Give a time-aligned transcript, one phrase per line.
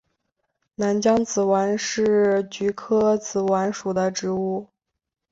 [0.73, 4.65] 丽江紫菀是菊科紫菀属的植物。